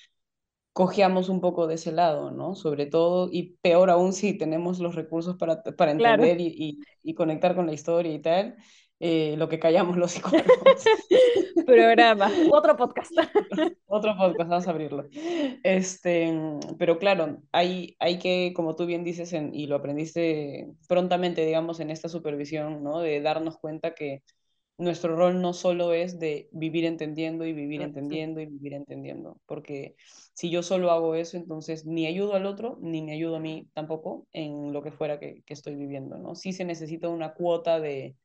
[0.72, 2.54] cojeamos un poco de ese lado, ¿no?
[2.56, 6.80] Sobre todo, y peor aún si tenemos los recursos para, para Claro, entender y, y-
[7.02, 8.56] y conectar con la historia y tal,
[9.00, 10.84] eh, lo que callamos los psicólogos.
[11.66, 13.12] programa, otro podcast.
[13.86, 15.08] Otro podcast, vamos a abrirlo.
[15.64, 16.32] Este,
[16.78, 21.80] pero claro, hay, hay que, como tú bien dices, en- y lo aprendiste prontamente, digamos,
[21.80, 23.00] en esta supervisión, ¿no?
[23.00, 24.22] De darnos cuenta que
[24.78, 29.40] nuestro rol no solo es de vivir entendiendo y vivir Sí, entendiendo y vivir entendiendo,
[29.46, 29.96] porque
[30.34, 33.68] si yo solo hago eso, entonces ni ayudo al otro, ni me ayudo a mí
[33.74, 36.34] tampoco en lo que fuera que, que estoy viviendo, ¿no?
[36.34, 38.16] Sí se necesita una cuota de,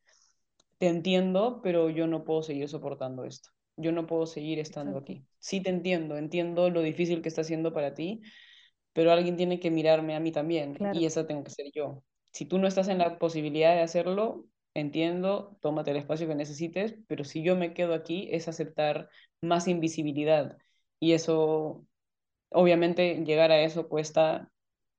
[0.78, 3.50] te entiendo, pero yo no puedo seguir soportando esto.
[3.78, 5.26] Yo no puedo seguir estando exacto, aquí.
[5.40, 8.22] Sí te entiendo, entiendo lo difícil que está siendo para ti,
[8.94, 12.04] pero alguien tiene que mirarme a mí también y esa tengo que ser yo.
[12.32, 16.96] Si tú no estás en la posibilidad de hacerlo, entiendo, tómate el espacio que necesites,
[17.08, 19.10] pero si yo me quedo aquí es aceptar
[19.42, 20.58] más invisibilidad
[21.00, 21.86] y eso,
[22.50, 24.52] obviamente, llegar a eso cuesta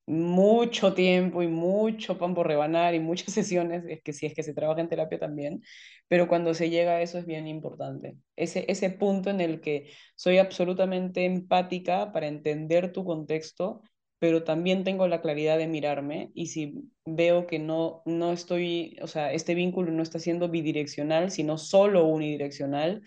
[0.06, 4.42] mucho tiempo y mucho pan por rebanar y muchas sesiones, es que si es que
[4.42, 5.62] se trabaja en terapia también,
[6.08, 8.16] pero cuando se llega a eso es bien importante.
[8.36, 13.82] Ese, ese punto en el que soy absolutamente empática para entender tu contexto,
[14.18, 19.06] pero también tengo la claridad de mirarme y si veo que no, no estoy, o
[19.08, 23.02] sea, este vínculo no está siendo bidireccional, sino solo unidireccional,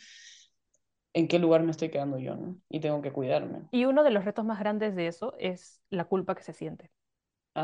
[1.13, 2.57] ¿en qué lugar me estoy quedando yo, no?
[2.69, 3.69] Y tengo que cuidarme.
[3.71, 6.91] Y uno de los retos más grandes de eso es la culpa que se siente.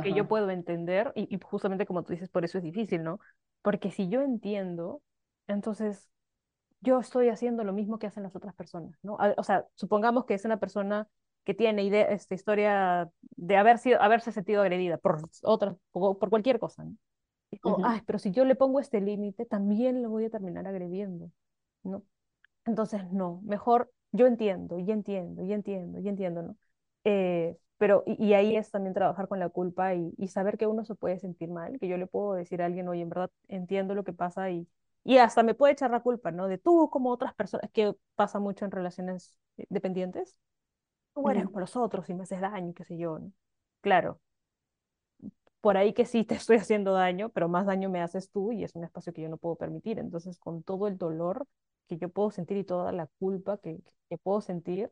[0.02, 3.20] que yo puedo entender, y, y justamente como tú dices, por eso es difícil, ¿no?
[3.64, 5.02] Porque si yo entiendo,
[5.48, 6.10] entonces
[6.82, 9.18] yo estoy haciendo lo mismo que hacen las otras personas, ¿no?
[9.38, 11.08] O sea, supongamos que es una persona
[11.46, 16.30] que tiene idea, esta historia de haber sido, haberse sentido agredida por otra, por, por
[16.32, 16.98] cualquier cosa, ¿no?
[17.62, 21.32] Como, ay, pero si yo le pongo este límite, también lo voy a terminar agrediendo,
[21.84, 22.04] ¿no?
[22.66, 26.58] Entonces, no, mejor yo entiendo, y entiendo, y entiendo, y entiendo, ¿no?
[27.04, 30.66] Eh, pero, y, y ahí es también trabajar con la culpa y, y saber que
[30.68, 33.30] uno se puede sentir mal, que yo le puedo decir a alguien, oye, en verdad
[33.48, 34.68] entiendo lo que pasa y,
[35.04, 36.48] y hasta me puede echar la culpa, ¿no?
[36.48, 40.36] De tú como otras personas, que pasa mucho en relaciones eh, dependientes,
[41.14, 43.32] tú eres como los otros y me haces daño, qué sé yo, ¿no?
[43.82, 44.22] Claro,
[45.62, 48.64] por ahí que sí te estoy haciendo daño, pero más daño me haces tú y
[48.64, 50.00] es un espacio que yo no puedo permitir.
[50.00, 51.48] Entonces, con todo el dolor
[51.88, 54.92] que yo puedo sentir y toda la culpa que, que puedo sentir,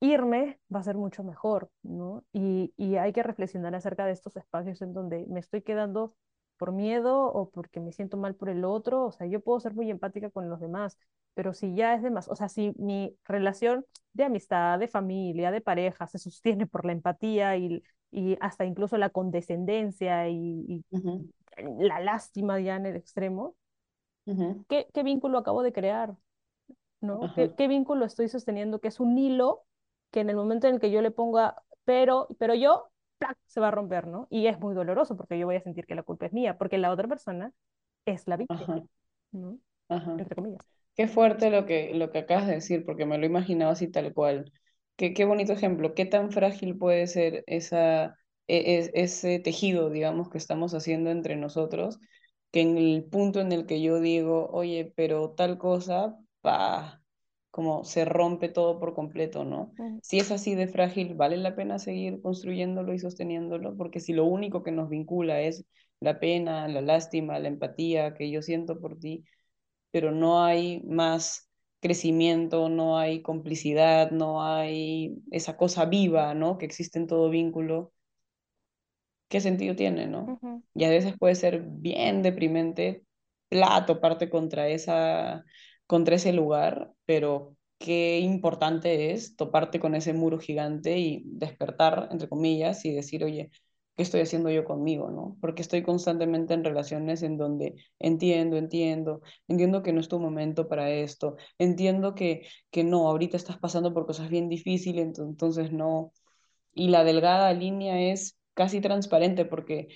[0.00, 2.24] irme va a ser mucho mejor, ¿no?
[2.32, 6.14] Y, y hay que reflexionar acerca de estos espacios en donde me estoy quedando
[6.56, 9.04] por miedo o porque me siento mal por el otro.
[9.06, 10.98] O sea, yo puedo ser muy empática con los demás,
[11.34, 15.50] pero si ya es de más, o sea, si mi relación de amistad, de familia,
[15.50, 20.84] de pareja se sostiene por la empatía y, y hasta incluso la condescendencia y,
[21.78, 23.54] la lástima ya en el extremo,
[24.68, 26.16] ¿qué, qué vínculo acabo de crear?
[27.00, 27.32] ¿no?
[27.34, 28.80] ¿Qué, qué vínculo estoy sosteniendo?
[28.80, 29.64] Que es un hilo
[30.10, 33.38] que en el momento en el que yo le ponga, pero, pero yo, ¡plac!
[33.46, 34.26] se va a romper, ¿no?
[34.30, 36.78] Y es muy doloroso porque yo voy a sentir que la culpa es mía, porque
[36.78, 37.52] la otra persona
[38.06, 38.82] es la víctima.
[39.32, 39.58] ¿no?
[39.88, 40.12] Ajá.
[40.18, 40.62] Entre comillas.
[40.96, 44.14] Qué fuerte lo que, lo que acabas de decir, porque me lo imaginaba así tal
[44.14, 44.52] cual.
[44.96, 45.94] Qué, qué bonito ejemplo.
[45.94, 48.16] Qué tan frágil puede ser esa,
[48.48, 51.98] e- es- ese tejido, digamos, que estamos haciendo entre nosotros,
[52.54, 57.02] que en el punto en el que yo digo, oye, pero tal cosa, pa,
[57.52, 59.74] como se rompe todo por completo, ¿no?
[60.02, 63.76] Si es así de frágil, ¿vale la pena seguir construyéndolo y sosteniéndolo?
[63.76, 65.66] Porque si lo único que nos vincula es
[66.00, 69.26] la pena, la lástima, la empatía que yo siento por ti,
[69.92, 76.58] pero no hay más crecimiento, no hay complicidad, no hay esa cosa viva, ¿no?
[76.58, 77.93] Que existe en todo vínculo.
[79.34, 80.36] ¿Qué sentido tiene, no?
[80.74, 83.04] Y a veces puede ser bien deprimente,
[83.48, 85.44] plato parte contra esa,
[85.86, 92.28] contra ese lugar, pero qué importante es toparte con ese muro gigante y despertar, entre
[92.28, 93.50] comillas, y decir, oye,
[93.96, 95.36] ¿qué estoy haciendo yo conmigo, no?
[95.40, 100.68] Porque estoy constantemente en relaciones en donde entiendo, entiendo, entiendo que no es tu momento
[100.68, 105.72] para esto, entiendo que, que no, ahorita estás pasando por cosas bien difíciles, ento- entonces
[105.72, 106.12] no.
[106.74, 109.88] Y la delgada línea es casi transparente porque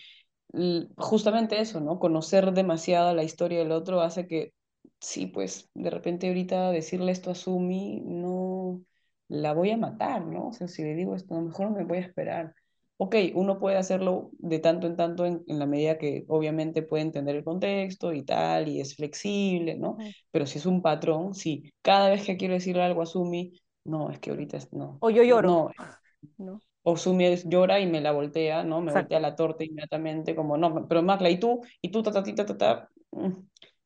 [0.96, 1.98] justamente eso, ¿no?
[1.98, 4.52] Conocer demasiado la historia del otro hace que,
[5.00, 8.80] sí, pues de repente ahorita decirle esto a Sumi, no,
[9.28, 10.48] la voy a matar, ¿no?
[10.48, 12.54] O sea, si le digo esto, a lo mejor me voy a esperar.
[13.00, 17.04] Ok, uno puede hacerlo de tanto en tanto en, en la medida que obviamente puede
[17.04, 19.98] entender el contexto y tal, y es flexible, ¿no?
[20.32, 23.52] Pero si es un patrón, sí, cada vez que quiero decirle algo a Sumi,
[23.84, 25.70] no, es que ahorita es, no, O yo lloro, no,
[26.38, 26.60] ¿no?
[26.90, 28.81] O Sumi llora y me la voltea, ¿no?
[28.81, 31.61] Me voltea la torta inmediatamente, como, no, pero Macla, ¿y tú?
[31.83, 32.90] ¿Y tú, ta, ta, ta, ta, ta?
[33.11, 33.33] Mm,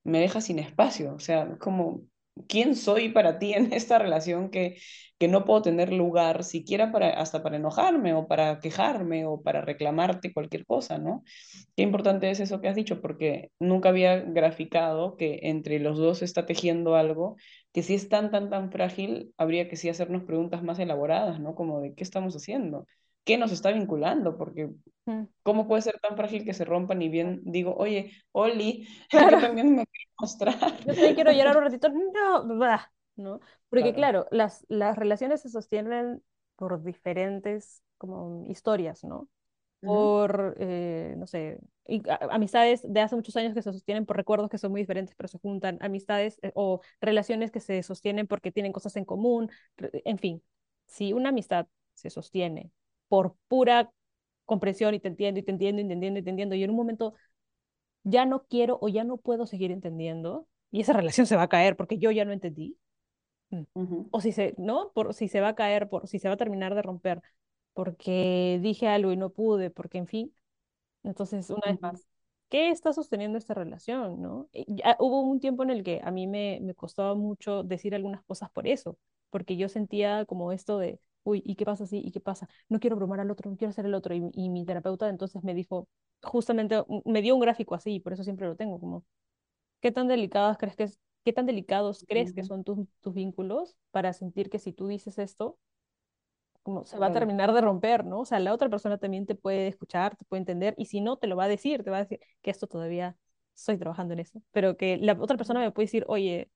[0.04, 2.02] Me deja sin espacio, o sea, como,
[2.48, 4.78] ¿quién soy para ti en esta relación que,
[5.18, 9.60] que no puedo tener lugar siquiera para, hasta para enojarme o para quejarme o para
[9.62, 11.22] reclamarte cualquier cosa, ¿no?
[11.76, 16.18] Qué importante es eso que has dicho, porque nunca había graficado que entre los dos
[16.18, 17.36] se está tejiendo algo
[17.72, 21.54] que si es tan, tan, tan frágil, habría que sí hacernos preguntas más elaboradas, ¿no?
[21.54, 22.86] Como de qué estamos haciendo,
[23.24, 24.70] qué nos está vinculando, porque
[25.06, 29.40] Mm, ¿cómo puede ser tan frágil que se rompan y bien digo, oye, Oli, yo
[29.40, 29.84] también me
[30.22, 30.56] mostrar?
[30.84, 33.40] yo también quiero llorar un ratito, no, bah, ¿no?
[33.68, 33.94] Porque Claro.
[33.94, 36.22] claro, las, las relaciones se sostienen
[36.56, 39.28] por diferentes como historias, ¿no?
[39.82, 44.06] Ujú, por, eh, no sé, y- a- amistades de hace muchos años que se sostienen
[44.06, 47.82] por recuerdos que son muy diferentes, pero se juntan, amistades eh, o relaciones que se
[47.84, 50.42] sostienen porque tienen cosas en común, en fin,
[50.86, 52.72] si una amistad se sostiene
[53.08, 53.92] por pura
[54.44, 56.70] comprensión y te entiendo y te entiendo y te entiendo y te entiendo y en
[56.70, 57.14] un momento
[58.04, 61.48] ya no quiero o ya no puedo seguir entendiendo y esa relación se va a
[61.48, 62.78] caer porque yo ya no entendí,
[63.50, 63.62] mm,
[64.10, 64.92] o si se, ¿no?
[64.94, 67.22] Por si se va a caer, por si se va a terminar de romper
[67.74, 70.34] porque dije algo y no pude, porque en fin,
[71.02, 72.06] entonces, una vez más,
[72.48, 74.48] ¿qué está sosteniendo esta relación, no?
[74.68, 78.22] Ya hubo un tiempo en el que a mí me, me costaba mucho decir algunas
[78.24, 78.98] cosas por eso,
[79.30, 81.98] porque yo sentía como esto de, uy, ¿y qué pasa así?
[82.04, 82.48] ¿Y qué pasa?
[82.68, 84.14] No quiero bromar al otro, no quiero ser el otro.
[84.14, 85.88] Y, y mi terapeuta entonces me dijo,
[86.22, 89.04] justamente, me dio un gráfico así, por eso siempre lo tengo, como,
[89.80, 93.76] ¿qué tan delicadas crees que es, qué tan delicados crees que son tus, tus vínculos
[93.90, 95.58] para sentir que si tú dices esto,
[96.62, 98.20] como se va a terminar de romper, ¿no?
[98.20, 101.16] O sea, la otra persona también te puede escuchar, te puede entender, y si no,
[101.16, 103.16] te lo va a decir, te va a decir que esto todavía
[103.54, 106.50] estoy trabajando en eso, pero que la otra persona me puede decir, oye,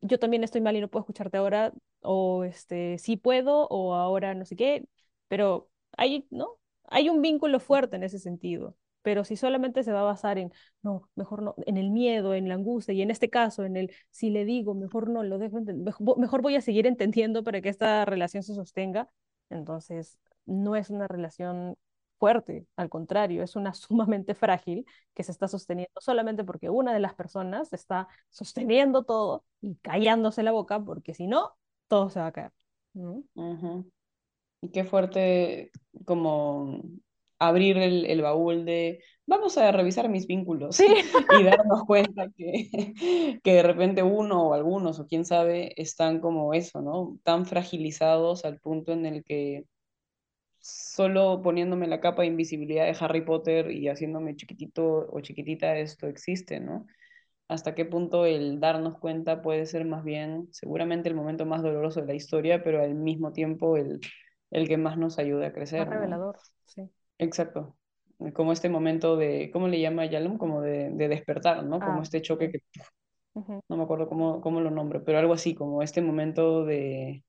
[0.00, 1.72] yo también estoy mal y no puedo escucharte ahora,
[2.02, 4.88] o este, sí puedo, o ahora no sé qué,
[5.28, 6.58] pero hay, ¿no?
[6.88, 8.76] Hay un vínculo fuerte en ese sentido.
[9.02, 12.48] Pero si solamente se va a basar en, no, mejor no, en el miedo, en
[12.48, 15.60] la angustia, y en este caso, en el, si le digo, mejor no, lo dejo,
[16.18, 19.08] mejor, voy a seguir entendiendo para que esta relación se sostenga,
[19.50, 21.76] entonces no es una relación
[22.18, 27.00] fuerte, al contrario, es una sumamente frágil que se está sosteniendo solamente porque una de
[27.00, 31.52] las personas está sosteniendo todo y callándose la boca, porque si no,
[31.86, 32.52] todo se va a caer.
[32.94, 33.22] ¿no?
[34.72, 35.70] Qué fuerte
[36.04, 36.82] como
[37.38, 40.86] abrir el, el baúl de vamos a revisar mis vínculos Sí,
[41.40, 46.54] y darnos cuenta que, que de repente uno o algunos o quién sabe están como
[46.54, 47.18] eso, ¿no?
[47.22, 49.64] Tan fragilizados al punto en el que
[50.60, 56.06] solo poniéndome la capa de invisibilidad de Harry Potter y haciéndome chiquitito o chiquitita esto
[56.08, 56.86] existe, ¿no?
[57.48, 62.00] Hasta qué punto el darnos cuenta puede ser más bien seguramente el momento más doloroso
[62.00, 64.00] de la historia, pero al mismo tiempo el,
[64.50, 66.22] el que más nos ayude a más crecer, ¿no?
[66.28, 66.90] revelador, sí.
[67.18, 67.76] Exacto.
[68.34, 70.38] Como este momento de, ¿cómo le llama Yalom?
[70.38, 71.82] Como de, de despertar, ¿no?
[71.82, 72.60] Como Ah, este choque que
[73.68, 77.24] no me acuerdo cómo, cómo lo nombro, pero algo así, como este momento de,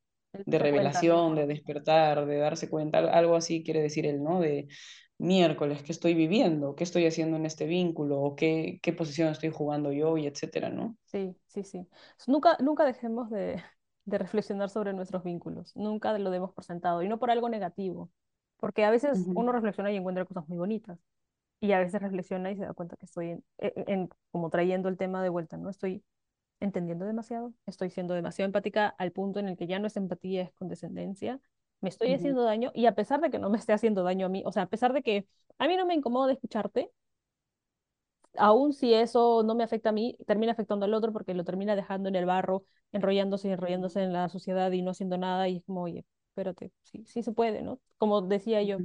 [0.46, 4.40] de revelación, de despertar, de darse cuenta, al- algo así quiere decir él, ¿no?
[4.40, 4.68] De
[5.18, 6.76] miércoles, ¿qué estoy viviendo?
[6.76, 8.20] ¿Qué estoy haciendo en este vínculo?
[8.22, 10.18] ¿O qué, qué posición estoy jugando yo?
[10.18, 10.98] Y etcétera, ¿no?
[11.06, 11.88] Sí, sí, sí.
[12.28, 13.62] Nunca, nunca dejemos de,
[14.10, 18.12] de reflexionar sobre nuestros vínculos, nunca lo demos por sentado, y no por algo negativo,
[18.58, 21.00] porque a veces Ujú, uno reflexiona y encuentra cosas muy bonitas,
[21.60, 24.90] y a veces reflexiona y se da cuenta que estoy en, en- en- como trayendo
[24.90, 25.70] el tema de vuelta, ¿no?
[25.70, 26.04] Estoy
[26.60, 30.44] entendiendo demasiado, estoy siendo demasiado empática al punto en el que ya no es empatía,
[30.44, 31.40] es condescendencia,
[31.82, 34.26] me estoy ujú, haciendo daño, y a pesar de que no me esté haciendo daño
[34.28, 36.92] a mí, o sea, a pesar de que a mí no me incomoda escucharte,
[38.38, 41.76] aún si eso no me afecta a mí, termina afectando al otro porque lo termina
[41.76, 45.58] dejando en el barro, enrollándose y enrollándose en la sociedad y no haciendo nada y
[45.58, 47.80] es como, oye, espérate, sí, sí se puede, ¿no?
[47.98, 48.82] Como decía yo,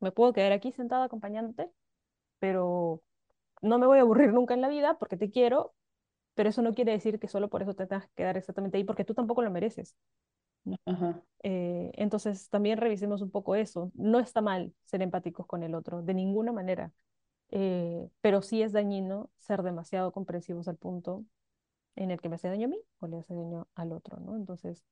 [0.00, 1.70] me puedo quedar aquí sentada acompañándote,
[2.38, 3.02] pero
[3.62, 5.74] no me voy a aburrir nunca en la vida porque te quiero,
[6.34, 8.84] pero eso no quiere decir que solo por eso te tengas que quedar exactamente ahí
[8.84, 9.96] porque tú tampoco lo mereces.
[11.44, 13.90] Eh, entonces también revisemos un poco eso.
[13.94, 16.92] No está mal ser empáticos con el otro, de ninguna manera
[17.52, 21.26] eh, pero sí es dañino ser demasiado comprensivos al punto
[21.96, 24.36] en el que me hace daño a mí o le hace daño al otro, ¿no?
[24.36, 24.84] Entonces,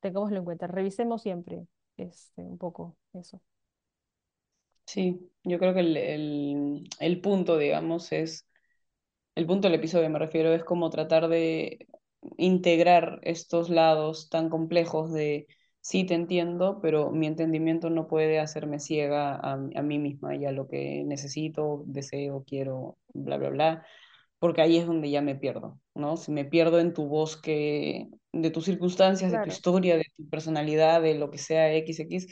[0.00, 1.66] tengámoslo en cuenta, revisemos siempre
[1.98, 3.42] este, un poco eso.
[4.86, 8.46] sí, yo creo que el, el, el punto, digamos, es
[9.34, 11.88] El punto del episodio, me refiero, es como tratar de
[12.38, 15.48] integrar estos lados tan complejos de
[15.86, 20.44] sí te entiendo, pero mi entendimiento no puede hacerme ciega a, a mí misma y
[20.44, 23.86] a lo que necesito, deseo, quiero, bla, bla, bla,
[24.38, 26.16] porque ahí es donde ya me pierdo, ¿no?
[26.16, 31.02] Si me pierdo en tu bosque, de tus circunstancias, de tu historia, de tu personalidad,
[31.02, 32.26] de lo que sea XX,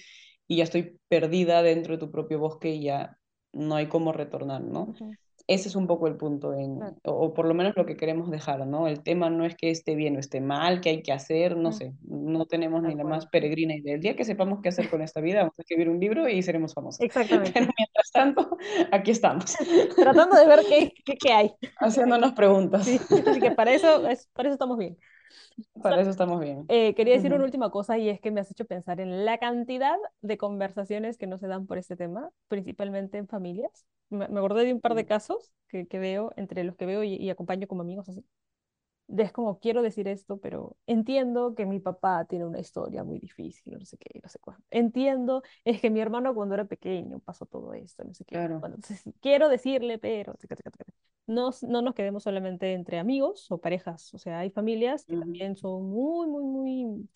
[0.49, 3.19] y ya estoy perdida dentro de tu propio bosque y ya
[3.53, 4.93] no hay cómo retornar, ¿no?
[4.93, 6.97] Ujú, Ese es un poco el punto, en, claro.
[7.05, 8.89] o, o por lo menos lo que queremos dejar, ¿no?
[8.89, 11.71] El tema no es que esté bien o esté mal, que hay que hacer, no
[11.73, 13.95] sé, no tenemos ni la más peregrina idea.
[13.95, 16.43] El día que sepamos qué hacer con esta vida, vamos a escribir un libro y
[16.43, 16.99] seremos famosas.
[17.29, 17.61] Pero Exactamente.
[17.61, 18.57] mientras tanto,
[18.91, 19.55] aquí estamos,
[19.97, 21.55] Tratando de ver qué, qué, qué hay.
[21.79, 22.87] haciéndonos preguntas.
[22.87, 24.97] Sí, así que para eso, es, para eso estamos bien.
[25.83, 26.65] Para eso estamos bien.
[26.69, 29.39] Eh, quería decir una última cosa y es que me has hecho pensar en la
[29.39, 33.87] cantidad de conversaciones que no se dan por este tema, principalmente en familias.
[34.11, 37.05] Me, me acordé de un par de casos que, que veo, entre los que veo
[37.05, 38.25] y, y acompaño como amigos así.
[39.17, 43.79] Es como, quiero decir esto, pero entiendo que mi papá tiene una historia muy difícil,
[43.79, 44.65] no sé qué, no sé cuánto.
[44.71, 48.35] Entiendo, es que mi hermano cuando era pequeño pasó todo esto, no sé qué.
[48.35, 48.59] Claro.
[48.59, 50.35] Bueno, entonces quiero decirle, pero...
[51.27, 55.57] No, no nos quedemos solamente entre amigos o parejas, o sea, hay familias que también
[55.57, 57.09] son muy, muy, muy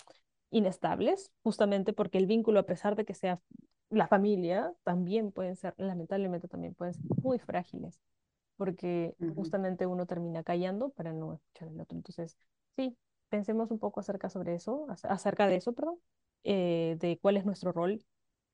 [0.51, 3.41] inestables, justamente porque el vínculo, a pesar de que sea
[3.91, 8.01] la familia, también pueden ser, lamentablemente también pueden ser muy frágiles
[8.59, 11.99] porque ujú, justamente uno termina callando para no escuchar al otro.
[11.99, 12.39] Entonces,
[12.77, 12.99] sí,
[13.31, 15.99] pensemos un poco acerca sobre eso, ac- acerca de eso, perdón,
[16.45, 18.05] eh, de cuál es nuestro rol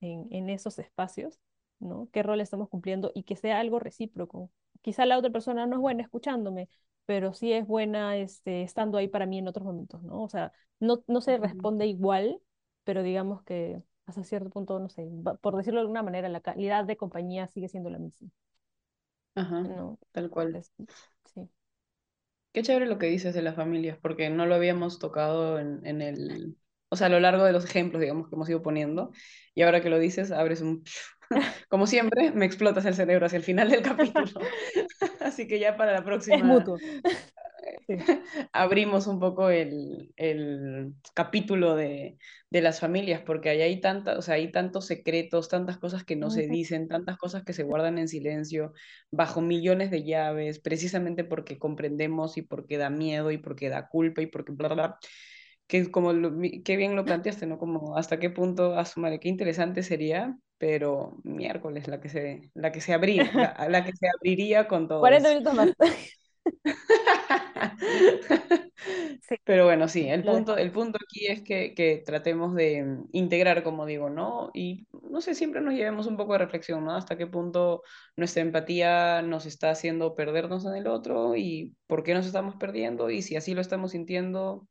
[0.00, 1.40] en, en esos espacios,
[1.80, 2.08] ¿no?
[2.12, 3.12] ¿Qué rol estamos cumpliendo?
[3.14, 4.50] Y que sea algo recíproco.
[4.82, 6.68] Quizá la otra persona no es buena escuchándome,
[7.06, 10.22] pero sí es buena este, estando ahí para mí en otros momentos, ¿no?
[10.22, 12.40] O sea, no, no se responde igual,
[12.84, 15.08] pero digamos que hasta cierto punto, no sé,
[15.40, 18.28] por decirlo de alguna manera, la calidad de compañía sigue siendo la misma,
[19.36, 19.98] Ajá, ¿no?
[20.12, 20.64] tal cual.
[21.34, 21.48] Sí.
[22.52, 26.00] Qué chévere lo que dices de las familias, porque no lo habíamos tocado en, en
[26.02, 26.56] el...
[26.88, 29.10] o sea, a lo largo de los ejemplos, digamos, que hemos ido poniendo.
[29.54, 30.84] Y ahora que lo dices, abres un...
[31.68, 34.40] Como siempre, me explotas el cerebro hacia el final del capítulo.
[35.20, 36.82] Así que ya para la Es próxima mutuo.
[37.86, 37.94] Sí.
[38.52, 42.18] abrimos un poco el, el capítulo de,
[42.50, 46.16] de las familias, porque ahí hay tanta, o sea, hay tantos secretos, tantas cosas que
[46.16, 46.48] no se Ujú.
[46.48, 48.72] dicen, tantas cosas que se guardan en silencio,
[49.10, 54.22] bajo millones de llaves, precisamente porque comprendemos y porque da miedo y porque da culpa
[54.22, 54.98] y porque bla, bla, bla,
[55.66, 56.32] que como, lo-
[56.64, 57.58] qué bien lo planteaste, ¿no?
[57.58, 62.50] Como hasta qué punto, a su madre, qué interesante sería, pero miércoles, la que se,
[62.54, 65.30] la que se abría, la, la que se abriría con todo 40 eso.
[65.30, 65.70] minutos más.
[69.22, 73.08] Sí, Pero bueno, sí, el punto, el punto aquí es que, que tratemos de mm,
[73.12, 74.50] integrar, como digo, ¿no?
[74.54, 76.94] Y no sé, siempre nos llevemos un poco de reflexión, ¿no?
[76.94, 77.82] Hasta qué punto
[78.16, 83.10] nuestra empatía nos está haciendo perdernos en el otro y por qué nos estamos perdiendo
[83.10, 84.66] y si así lo estamos sintiendo,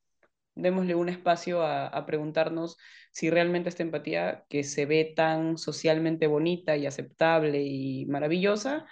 [0.55, 2.77] démosle un espacio a, a preguntarnos
[3.11, 8.85] si realmente esta empatía que se ve tan socialmente bonita y aceptable y maravillosa,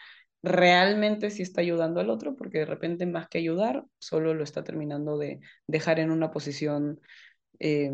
[0.44, 4.64] realmente sí está ayudando al otro, porque de repente más que ayudar, solo lo está
[4.64, 7.00] terminando de dejar en una posición,
[7.60, 7.92] eh,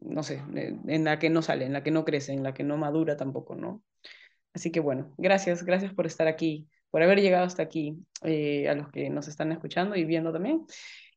[0.00, 2.54] no sé, eh, en la que no sale, en la que no crece, en la
[2.54, 3.82] que no madura tampoco, ¿no?
[4.54, 8.74] Así que bueno, gracias, gracias por estar aquí, por haber llegado hasta aquí, eh, a
[8.74, 10.66] los que nos están escuchando y viendo también.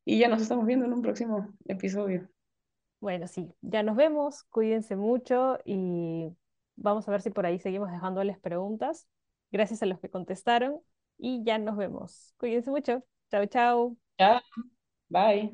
[0.05, 2.29] Y ya nos estamos viendo en un próximo episodio.
[3.01, 6.29] Bueno, sí, ya nos vemos, cuídense mucho y
[6.75, 9.07] vamos a ver si por ahí seguimos dejándoles preguntas.
[9.51, 10.81] Gracias a los que contestaron
[11.17, 12.33] y ya nos vemos.
[12.37, 13.03] Cuídense mucho.
[13.31, 13.97] Chao, chao.
[14.19, 14.41] Chao,
[15.09, 15.51] bye.